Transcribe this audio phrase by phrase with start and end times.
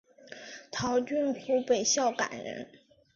[0.71, 2.71] 陶峻湖北孝感人。